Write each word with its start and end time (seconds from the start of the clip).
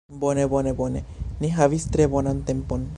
Bone, 0.21 0.43
bone, 0.53 0.71
bone 0.79 1.03
ni 1.41 1.49
havis 1.59 1.85
tre 1.93 2.07
bonan 2.17 2.43
tempon 2.51 2.89